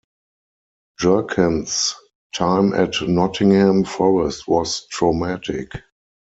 [0.99, 1.93] Jerkan's
[2.33, 5.73] time at Nottingham Forest was traumatic.